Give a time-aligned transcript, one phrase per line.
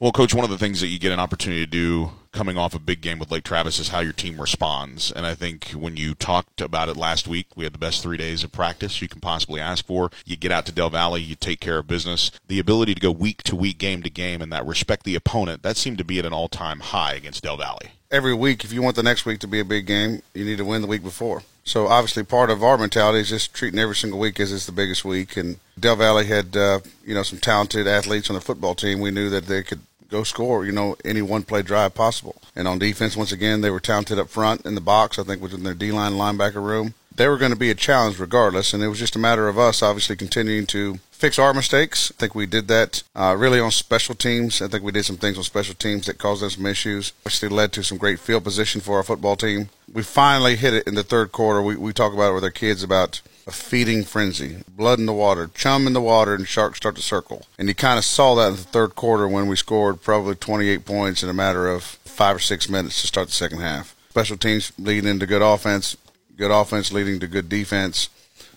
[0.00, 2.74] Well, Coach, one of the things that you get an opportunity to do coming off
[2.74, 5.12] a big game with Lake Travis is how your team responds.
[5.12, 8.16] And I think when you talked about it last week, we had the best three
[8.16, 10.10] days of practice you can possibly ask for.
[10.24, 12.30] You get out to Del Valle, you take care of business.
[12.48, 15.62] The ability to go week to week, game to game, and that respect the opponent,
[15.64, 17.80] that seemed to be at an all time high against Del Valle.
[18.10, 20.56] Every week, if you want the next week to be a big game, you need
[20.56, 21.42] to win the week before.
[21.62, 24.72] So obviously, part of our mentality is just treating every single week as it's the
[24.72, 25.36] biggest week.
[25.36, 29.00] And Del Valle had, uh, you know, some talented athletes on the football team.
[29.00, 29.80] We knew that they could
[30.10, 32.40] go score, you know, any one play drive possible.
[32.54, 35.40] And on defense, once again, they were talented up front in the box, I think
[35.40, 36.94] within their D line linebacker room.
[37.14, 39.58] They were going to be a challenge regardless, and it was just a matter of
[39.58, 42.10] us obviously continuing to fix our mistakes.
[42.10, 44.62] I think we did that uh, really on special teams.
[44.62, 47.42] I think we did some things on special teams that caused us some issues, which
[47.42, 49.68] led to some great field position for our football team.
[49.92, 51.60] We finally hit it in the third quarter.
[51.60, 55.12] We, we talk about it with our kids about a feeding frenzy, blood in the
[55.12, 57.46] water, chum in the water, and sharks start to circle.
[57.58, 60.84] And you kind of saw that in the third quarter when we scored probably 28
[60.84, 63.96] points in a matter of five or six minutes to start the second half.
[64.10, 65.96] Special teams leading into good offense,
[66.36, 68.08] good offense leading to good defense.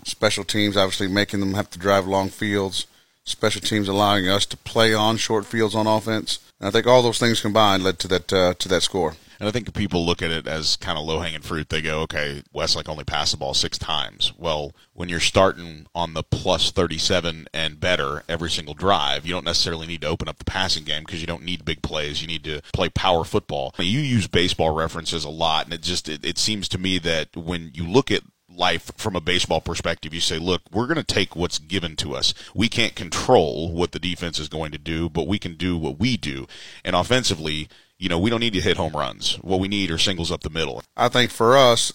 [0.03, 2.87] Special teams obviously making them have to drive long fields.
[3.23, 6.39] Special teams allowing us to play on short fields on offense.
[6.59, 9.15] And I think all those things combined led to that uh, to that score.
[9.43, 11.67] And I think people look at it as kind of low hanging fruit.
[11.67, 14.31] They go, okay, Westlake only passed the ball six times.
[14.37, 19.43] Well, when you're starting on the plus 37 and better every single drive, you don't
[19.43, 22.21] necessarily need to open up the passing game because you don't need big plays.
[22.21, 23.75] You need to play power football.
[23.77, 27.35] You use baseball references a lot, and it just it, it seems to me that
[27.35, 28.23] when you look at
[28.55, 30.13] life from a baseball perspective.
[30.13, 32.35] You say, look, we're going to take what's given to us.
[32.53, 35.99] We can't control what the defense is going to do, but we can do what
[35.99, 36.45] we do.
[36.85, 37.67] And offensively,
[38.03, 39.35] you know, we don't need to hit home runs.
[39.35, 40.83] What we need are singles up the middle.
[40.97, 41.93] I think for us,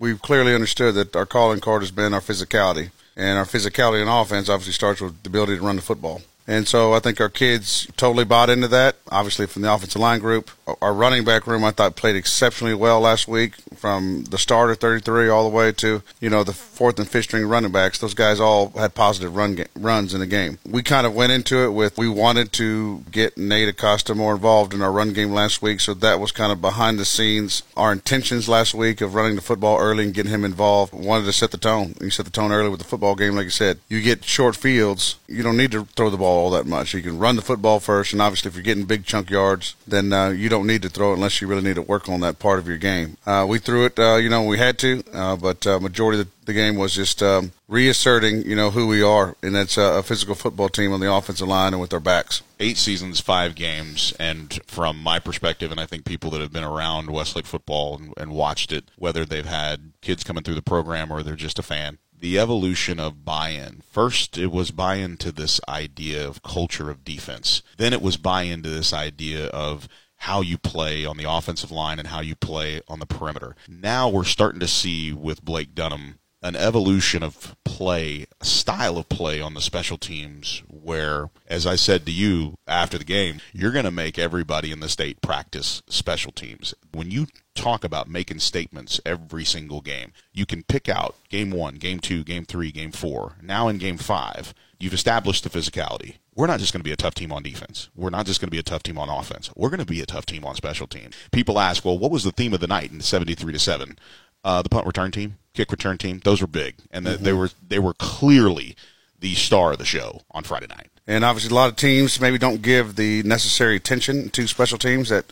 [0.00, 2.90] we've clearly understood that our calling card has been our physicality.
[3.16, 6.22] And our physicality in offense obviously starts with the ability to run the football.
[6.48, 8.96] And so I think our kids totally bought into that.
[9.10, 13.00] Obviously, from the offensive line group, our running back room I thought played exceptionally well
[13.00, 17.08] last week, from the starter 33 all the way to you know the fourth and
[17.08, 17.98] fifth string running backs.
[17.98, 20.58] Those guys all had positive run runs in the game.
[20.68, 24.72] We kind of went into it with we wanted to get Nate Acosta more involved
[24.72, 27.62] in our run game last week, so that was kind of behind the scenes.
[27.76, 31.32] Our intentions last week of running the football early and getting him involved wanted to
[31.32, 31.94] set the tone.
[32.00, 33.78] You set the tone early with the football game, like you said.
[33.88, 36.94] You get short fields, you don't need to throw the ball all that much.
[36.94, 40.12] You can run the football first, and obviously, if you're getting big chunk yards, then
[40.12, 42.38] uh, you don't need to throw it unless you really need to work on that
[42.38, 43.16] part of your game.
[43.26, 46.28] Uh, we threw it, uh, you know, we had to, uh, but uh, majority of
[46.44, 50.36] the, game was just um, reasserting, you know, who we are, and that's a physical
[50.36, 52.40] football team on the offensive line and with our backs.
[52.60, 56.62] Eight seasons, five games, and from my perspective, and I think people that have been
[56.62, 61.10] around Westlake football and, and watched it, whether they've had kids coming through the program
[61.10, 63.82] or they're just a fan, the evolution of buy-in.
[63.90, 67.62] First, it was buy-in to this idea of culture of defense.
[67.76, 69.88] Then it was buy-in to this idea of
[70.20, 73.54] how you play on the offensive line and how you play on the perimeter.
[73.68, 79.08] Now we're starting to see with Blake Dunham an evolution of play, a style of
[79.08, 83.72] play on the special teams where, as I said to you after the game, you're
[83.72, 86.72] going to make everybody in the state practice special teams.
[86.92, 91.74] When you talk about making statements every single game, you can pick out game one,
[91.76, 93.34] game two, game three, game four.
[93.42, 96.16] Now in game five, you've established the physicality.
[96.36, 97.88] We're not just going to be a tough team on defense.
[97.96, 99.50] We're not just going to be a tough team on offense.
[99.56, 101.16] We're going to be a tough team on special teams.
[101.32, 103.98] People ask, well, what was the theme of the night in 73 to 7?
[104.46, 106.20] Uh, the punt return team kick return team.
[106.22, 107.24] Those were big, and the, mm-hmm.
[107.24, 108.76] they were they were clearly
[109.18, 110.90] the star of the show on Friday night.
[111.06, 115.08] And obviously, a lot of teams maybe don't give the necessary attention to special teams
[115.08, 115.24] that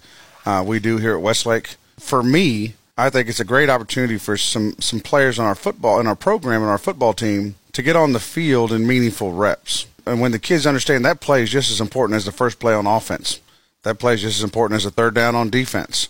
[0.47, 1.77] uh, we do here at Westlake.
[1.99, 6.01] For me, I think it's a great opportunity for some some players on our football
[6.01, 9.87] in our program and our football team to get on the field in meaningful reps.
[10.07, 12.75] And when the kids understand that play is just as important as the first play
[12.75, 13.41] on offense,
[13.85, 16.09] that play is just as important as the third down on defense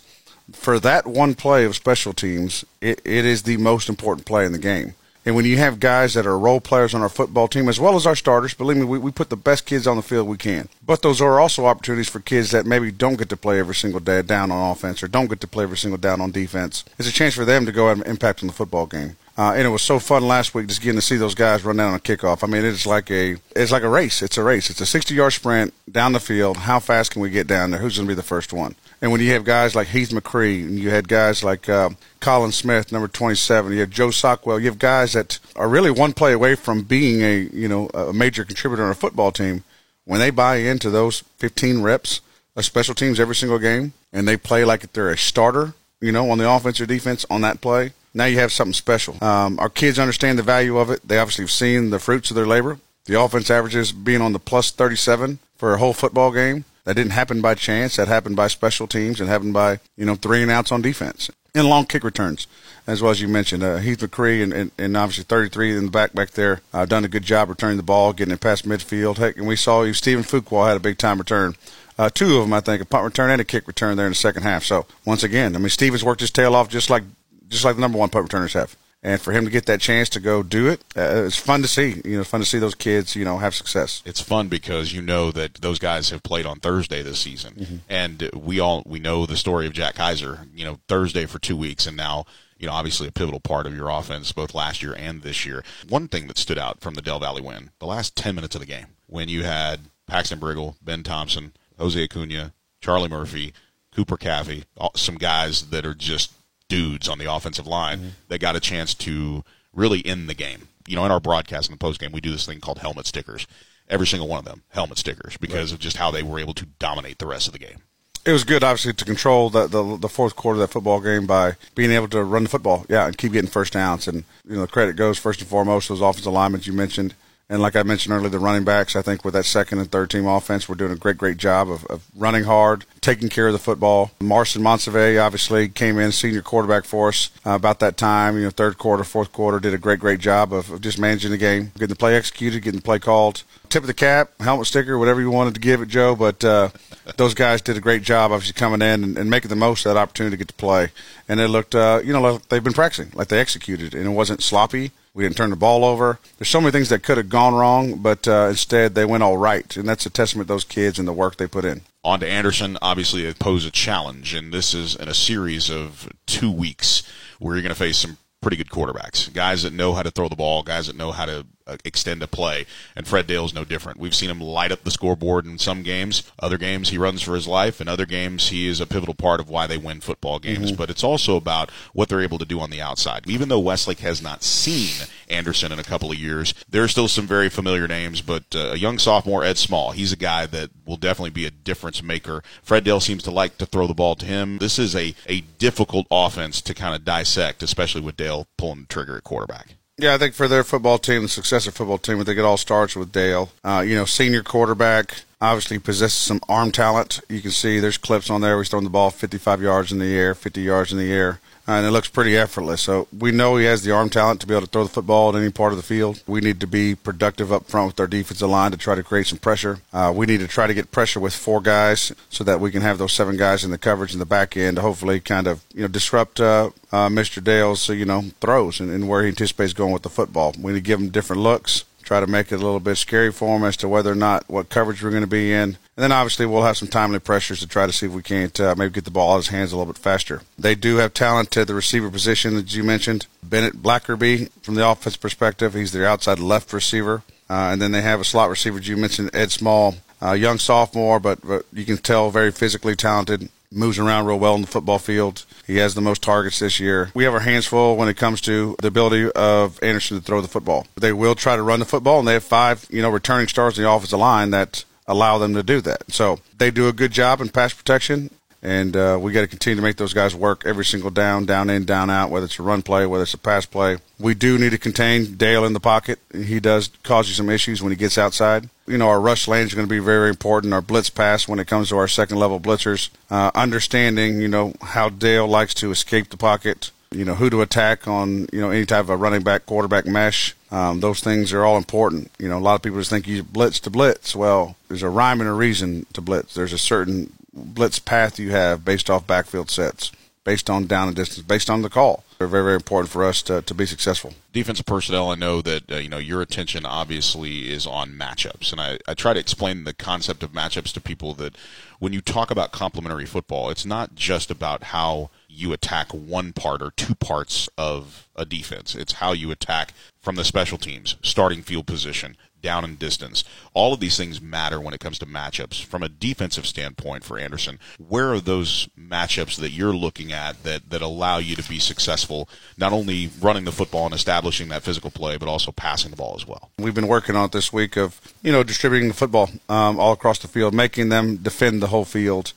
[0.51, 4.51] for that one play of special teams, it, it is the most important play in
[4.51, 4.95] the game.
[5.25, 7.95] And when you have guys that are role players on our football team, as well
[7.95, 10.37] as our starters, believe me, we, we put the best kids on the field we
[10.37, 10.69] can.
[10.85, 13.99] But those are also opportunities for kids that maybe don't get to play every single
[13.99, 16.85] day down on offense or don't get to play every single down on defense.
[16.99, 19.17] It's a chance for them to go and impact on the football game.
[19.37, 21.75] Uh, and it was so fun last week just getting to see those guys run
[21.75, 22.43] down on a kickoff.
[22.43, 24.21] I mean, it's like a it's like a race.
[24.21, 24.69] It's a race.
[24.69, 26.55] It's a 60 yard sprint down the field.
[26.55, 27.81] How fast can we get down there?
[27.81, 28.75] Who's going to be the first one?
[29.05, 31.91] And when you have guys like Heath McCree, and you had guys like uh,
[32.21, 36.11] Colin Smith, number 27, you have Joe Sockwell, you have guys that are really one
[36.11, 39.63] play away from being a you know a major contributor on a football team.
[40.05, 42.21] When they buy into those 15 reps
[42.55, 46.31] of special teams every single game, and they play like they're a starter, you know,
[46.31, 49.23] on the offense or defense on that play, now you have something special.
[49.23, 51.07] Um, our kids understand the value of it.
[51.07, 52.79] They obviously have seen the fruits of their labor.
[53.05, 57.11] The offense averages being on the plus 37 for a whole football game That didn't
[57.11, 57.97] happen by chance.
[57.97, 61.29] That happened by special teams and happened by, you know, three and outs on defense
[61.55, 62.47] and long kick returns,
[62.85, 63.63] as well as you mentioned.
[63.63, 67.05] Uh, Heath McCree and, and, and, obviously 33 in the back back there uh, done
[67.05, 69.17] a good job returning the ball, getting it past midfield.
[69.17, 71.55] Heck, and we saw you, Stephen Fuqua had a big time return.
[71.97, 74.11] Uh, two of them, I think, a punt return and a kick return there in
[74.11, 74.65] the second half.
[74.65, 77.03] So once again, I mean, Stevens worked his tail off just like
[77.47, 78.75] just like the number one punt returners have
[79.05, 81.67] and for him to get that chance to go do it, uh, it's fun to
[81.67, 82.01] see.
[82.03, 84.01] You know, fun to see those kids, you know, have success.
[84.03, 87.75] It's fun because you know that those guys have played on Thursday this season, mm-hmm.
[87.87, 90.47] and we all we know the story of Jack Kaiser.
[90.55, 92.25] You know, Thursday for two weeks, and now
[92.57, 95.63] you know, obviously a pivotal part of your offense both last year and this year.
[95.87, 98.61] One thing that stood out from the Del Valle win, the last 10 minutes of
[98.61, 103.53] the game, when you had Paxton Briggle, Ben Thompson, Jose Acuna, Charlie Murphy,
[103.93, 104.63] Cooper Caffey,
[104.95, 106.31] some guys that are just
[106.67, 108.09] dudes on the offensive line mm-hmm.
[108.29, 110.67] that got a chance to really end the game.
[110.87, 113.07] You know, in our broadcast in the post game, we do this thing called helmet
[113.07, 113.47] stickers.
[113.87, 115.77] Every single one of them, helmet stickers, because right.
[115.77, 117.79] of just how they were able to dominate the rest of the game.
[118.25, 121.27] It was good, obviously, to control the, the, the fourth quarter of that football game
[121.27, 124.07] by being able to run the football, yeah, and keep getting first downs.
[124.07, 127.13] And you know, the credit goes first and foremost to those offensive linemen you mentioned
[127.47, 130.09] and like I mentioned earlier, the running backs, I think with that second and third
[130.09, 133.53] team offense, we're doing a great, great job of, of running hard, taking care of
[133.53, 134.09] the football.
[134.19, 138.49] Marcin Monseve obviously came in, senior quarterback for us uh, about that time, you know,
[138.49, 141.71] third quarter, fourth quarter, did a great, great job of, of just managing the game,
[141.75, 143.43] getting the play executed, getting the play called.
[143.69, 146.69] Tip of the cap, helmet sticker, whatever you wanted to give it, Joe, but uh,
[147.17, 149.93] those guys did a great job, obviously, coming in and, and, making the most of
[149.93, 150.89] that opportunity to get to play.
[151.27, 154.09] And it looked, uh, you know, like they've been practicing, like they executed, and it
[154.09, 156.19] wasn't sloppy we didn't turn the ball over.
[156.37, 159.37] There's so many things that could have gone wrong, but uh, instead they went all
[159.37, 161.81] right, and that's a testament to those kids and the work they put in.
[162.03, 166.09] On to Anderson, obviously it posed a challenge, and this is in a series of
[166.27, 167.01] two weeks
[167.39, 170.27] where you're going to face some pretty good quarterbacks, guys that know how to throw
[170.27, 171.45] the ball, guys that know how to
[171.83, 172.65] extend a play.
[172.95, 173.99] And Fred Dale's no different.
[173.99, 176.23] We've seen him light up the scoreboard in some games.
[176.39, 179.39] Other games he runs for his life, and other games he is a pivotal part
[179.39, 180.67] of why they win football games.
[180.67, 180.75] Mm-hmm.
[180.75, 183.27] But it's also about what they're able to do on the outside.
[183.27, 187.07] Even though Westlake has not seen Anderson in a couple of years, there are still
[187.07, 188.21] some very familiar names.
[188.21, 191.51] But uh, a young sophomore, Ed Small, he's a guy that will definitely be a
[191.51, 192.43] difference maker.
[192.61, 194.59] Fred Dale seems to like to throw the ball to him.
[194.59, 198.87] This is a, a difficult offense to kind of dissect, especially with Dale pulling the
[198.87, 199.75] trigger at quarterback.
[199.97, 202.57] Yeah, I think for their football team, the successor football team, I think it all
[202.57, 203.51] starts with Dale.
[203.63, 207.21] Uh, you know, senior quarterback, obviously possesses some arm talent.
[207.29, 208.57] You can see there's clips on there.
[208.57, 211.85] He's throwing the ball 55 yards in the air, 50 yards in the air and
[211.85, 212.81] it looks pretty effortless.
[212.81, 215.29] So we know he has the arm talent to be able to throw the football
[215.29, 216.21] at any part of the field.
[216.27, 219.27] We need to be productive up front with our defensive line to try to create
[219.27, 219.79] some pressure.
[219.91, 222.81] Uh, we need to try to get pressure with four guys so that we can
[222.81, 225.63] have those seven guys in the coverage in the back end to hopefully kind of
[225.73, 227.43] you know disrupt uh, uh, Mr.
[227.43, 230.53] Dale's you know throws and, and where he anticipates going with the football.
[230.59, 233.31] We need to give him different looks try to make it a little bit scary
[233.31, 235.77] for them as to whether or not what coverage we're going to be in.
[235.97, 238.57] And then obviously we'll have some timely pressures to try to see if we can't
[238.59, 240.41] uh, maybe get the ball out of his hands a little bit faster.
[240.57, 243.27] They do have talent at the receiver position, that you mentioned.
[243.43, 247.23] Bennett Blackerby, from the offense perspective, he's their outside left receiver.
[247.49, 251.19] Uh, and then they have a slot receiver, you mentioned, Ed Small, uh, young sophomore,
[251.19, 254.99] but, but you can tell very physically talented moves around real well in the football
[254.99, 255.45] field.
[255.67, 257.11] He has the most targets this year.
[257.13, 260.41] We have our hands full when it comes to the ability of Anderson to throw
[260.41, 260.87] the football.
[260.95, 263.77] They will try to run the football, and they have five, you know, returning stars
[263.77, 266.11] in the offensive line that allow them to do that.
[266.11, 268.31] So they do a good job in pass protection
[268.65, 271.69] and uh, we got to continue to make those guys work every single down, down
[271.69, 273.97] in, down out, whether it's a run play, whether it's a pass play.
[274.19, 276.17] We do need to contain Dale in the pocket.
[276.33, 278.67] He does cause you some issues when he gets outside.
[278.87, 280.73] You know, our rush lanes are going to be very important.
[280.73, 284.73] Our blitz pass when it comes to our second level blitzers, uh, understanding, you know,
[284.81, 288.71] how Dale likes to escape the pocket, you know, who to attack on, you know,
[288.71, 290.55] any type of a running back, quarterback mesh.
[290.71, 292.31] Um, those things are all important.
[292.39, 294.35] You know, a lot of people just think you blitz to blitz.
[294.35, 296.55] Well, there's a rhyme and a reason to blitz.
[296.55, 300.11] There's a certain blitz path you have based off backfield sets,
[300.43, 302.23] based on down and distance, based on the call.
[302.37, 304.33] They're very, very important for us to, to be successful.
[304.51, 308.81] Defensive personnel, I know that uh, you know your attention obviously is on matchups, and
[308.81, 311.55] I, I try to explain the concept of matchups to people that
[311.99, 316.81] when you talk about complementary football, it's not just about how you attack one part
[316.81, 318.95] or two parts of a defense.
[318.95, 322.35] It's how you attack from the special teams, starting field position,
[322.65, 323.43] down and distance.
[323.75, 325.83] All of these things matter when it comes to matchups.
[325.83, 327.77] From a defensive standpoint for Anderson,
[328.09, 332.49] where are those matchups that you're looking at that, that allow you to be successful,
[332.75, 336.33] not only running the football and establishing that physical play, but also passing the ball
[336.35, 336.71] as well?
[336.79, 340.13] We've been working on it this week of, you know, distributing the football um, all
[340.13, 342.53] across the field, making them defend the whole field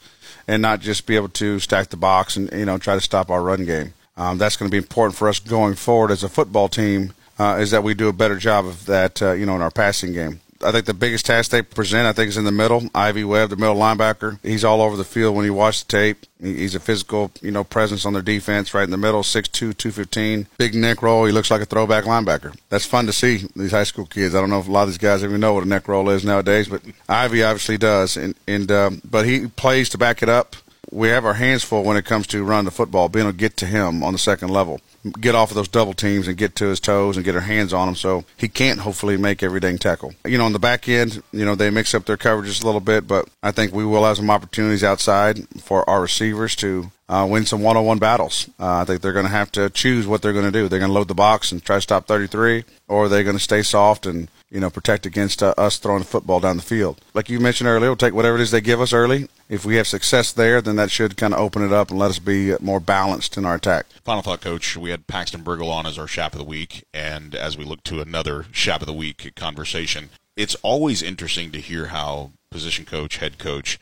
[0.49, 3.29] and not just be able to stack the box and, you know, try to stop
[3.29, 3.93] our run game.
[4.17, 7.59] Um, that's going to be important for us going forward as a football team uh,
[7.61, 10.12] is that we do a better job of that, uh, you know, in our passing
[10.12, 10.40] game.
[10.61, 12.88] I think the biggest task they present, I think, is in the middle.
[12.92, 16.26] Ivy Webb, the middle linebacker, he's all over the field when you watch the tape.
[16.40, 20.49] He's a physical, you know, presence on their defense, right in the middle, 6'2", 215.
[20.57, 21.26] Big neck roll.
[21.26, 22.57] He looks like a throwback linebacker.
[22.71, 24.35] That's fun to see these high school kids.
[24.35, 26.11] I don't know if a lot of these guys even know what a neck roll
[26.11, 28.16] is nowadays, but Ivy obviously does.
[28.16, 30.57] And, and um, but he plays to back it up
[30.90, 33.38] we have our hands full when it comes to run the football, being able to
[33.38, 34.80] get to him on the second level,
[35.21, 37.73] get off of those double teams and get to his toes and get our hands
[37.73, 40.14] on him so he can't hopefully make every dang tackle.
[40.25, 42.80] You know, on the back end, you know, they mix up their coverages a little
[42.80, 47.26] bit, but I think we will have some opportunities outside for our receivers to uh,
[47.28, 48.49] win some one-on-one battles.
[48.59, 50.68] Uh, I think they're going to have to choose what they're going to do.
[50.68, 53.37] They're going to load the box and try to stop 33, or are they going
[53.37, 56.62] to stay soft and you know protect against uh, us throwing the football down the
[56.62, 57.00] field?
[57.14, 59.28] Like you mentioned earlier, we'll take whatever it is they give us early.
[59.49, 62.11] If we have success there, then that should kind of open it up and let
[62.11, 63.87] us be more balanced in our attack.
[64.05, 64.76] Final thought, Coach.
[64.76, 67.83] We had Paxton Briggle on as our Chap of the Week, and as we look
[67.85, 73.17] to another Chap of the Week conversation, it's always interesting to hear how position coach,
[73.17, 73.78] head coach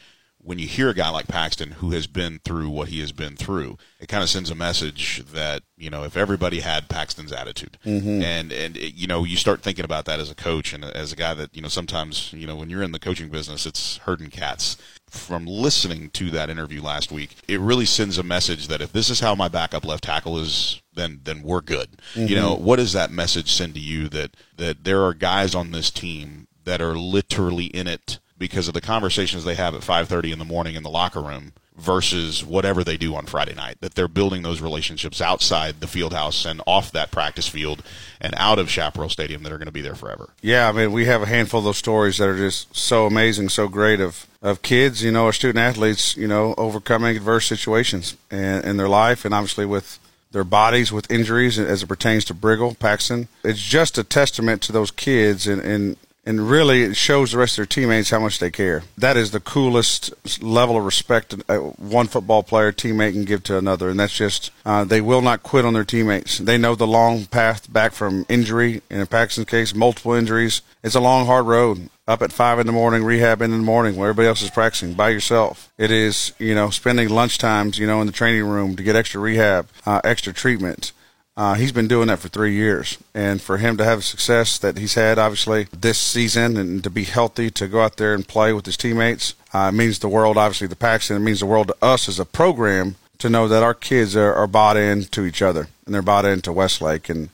[0.46, 3.34] when you hear a guy like Paxton who has been through what he has been
[3.34, 7.76] through, it kind of sends a message that you know if everybody had Paxton's attitude,
[7.84, 8.22] mm-hmm.
[8.22, 11.12] and and it, you know you start thinking about that as a coach and as
[11.12, 13.98] a guy that you know sometimes you know when you're in the coaching business, it's
[13.98, 14.76] herding cats.
[15.08, 19.08] From listening to that interview last week, it really sends a message that if this
[19.08, 22.00] is how my backup left tackle is, then then we're good.
[22.14, 22.26] Mm-hmm.
[22.28, 25.72] You know what does that message send to you that that there are guys on
[25.72, 30.32] this team that are literally in it because of the conversations they have at 5:30
[30.32, 33.76] in the morning in the locker room versus whatever they do on Friday night.
[33.80, 37.82] That they're building those relationships outside the field house and off that practice field
[38.20, 40.30] and out of Chaparral Stadium that are going to be there forever.
[40.40, 43.50] Yeah, I mean, we have a handful of those stories that are just so amazing,
[43.50, 48.16] so great of of kids, you know, or student athletes, you know, overcoming adverse situations
[48.30, 49.98] in, in their life and obviously with
[50.32, 53.28] their bodies with injuries as it pertains to Briggle, Paxton.
[53.42, 55.96] It's just a testament to those kids and, and
[56.26, 58.82] and really it shows the rest of their teammates how much they care.
[58.98, 61.34] That is the coolest level of respect
[61.78, 65.44] one football player teammate can give to another, and that's just uh, they will not
[65.44, 66.38] quit on their teammates.
[66.38, 70.62] They know the long path back from injury, in Paxton's case, multiple injuries.
[70.82, 71.88] It's a long, hard road.
[72.08, 74.94] Up at five in the morning, rehab in the morning, where everybody else is practicing
[74.94, 75.72] by yourself.
[75.76, 78.94] It is, you know, spending lunch times, you know, in the training room to get
[78.94, 80.92] extra rehab, uh, extra treatment.
[81.36, 84.78] Uh, he's been doing that for three years, and for him to have success that
[84.78, 88.54] he's had, obviously this season, and to be healthy, to go out there and play
[88.54, 90.38] with his teammates, uh, means the world.
[90.38, 93.62] Obviously, the Paxton, it means the world to us as a program to know that
[93.62, 97.28] our kids are, are bought into each other and they're bought into Westlake, and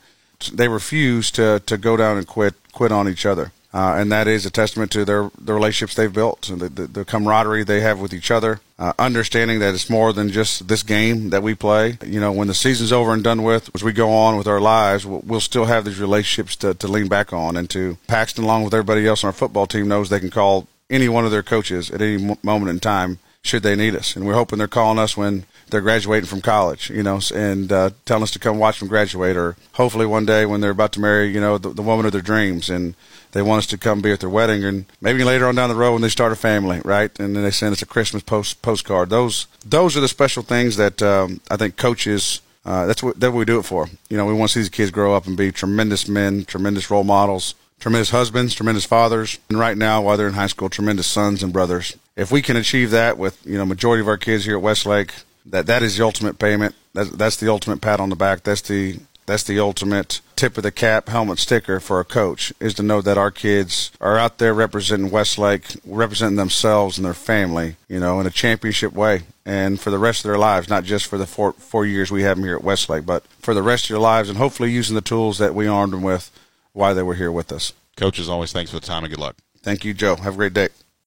[0.52, 3.52] they refuse to to go down and quit quit on each other.
[3.74, 6.86] Uh, and that is a testament to their the relationships they've built and the, the,
[6.86, 8.60] the camaraderie they have with each other.
[8.78, 11.96] Uh, understanding that it's more than just this game that we play.
[12.04, 14.60] You know, when the season's over and done with, as we go on with our
[14.60, 17.56] lives, we'll, we'll still have these relationships to, to lean back on.
[17.56, 20.66] And to Paxton, along with everybody else on our football team, knows they can call
[20.90, 24.14] any one of their coaches at any moment in time should they need us.
[24.14, 27.90] And we're hoping they're calling us when they're graduating from college, you know, and uh,
[28.04, 31.00] telling us to come watch them graduate, or hopefully one day when they're about to
[31.00, 32.94] marry, you know, the, the woman of their dreams, and
[33.32, 35.74] they want us to come be at their wedding, and maybe later on down the
[35.74, 37.18] road when they start a family, right?
[37.18, 39.08] And then they send us a Christmas post postcard.
[39.08, 42.40] Those those are the special things that um, I think coaches.
[42.64, 43.88] Uh, that's what that we do it for.
[44.08, 46.90] You know, we want to see these kids grow up and be tremendous men, tremendous
[46.92, 51.08] role models, tremendous husbands, tremendous fathers, and right now, while they're in high school, tremendous
[51.08, 51.96] sons and brothers.
[52.14, 55.12] If we can achieve that with you know majority of our kids here at Westlake,
[55.46, 56.74] that that is the ultimate payment.
[56.94, 58.42] That's that's the ultimate pat on the back.
[58.42, 62.74] That's the that's the ultimate tip of the cap helmet sticker for a coach is
[62.74, 67.76] to know that our kids are out there representing Westlake, representing themselves and their family,
[67.88, 71.06] you know, in a championship way and for the rest of their lives, not just
[71.06, 73.84] for the four, four years we have them here at Westlake, but for the rest
[73.84, 76.30] of their lives and hopefully using the tools that we armed them with
[76.72, 77.72] while they were here with us.
[77.96, 79.36] Coach, as always, thanks for the time and good luck.
[79.62, 80.16] Thank you, Joe.
[80.16, 80.68] Have a great day.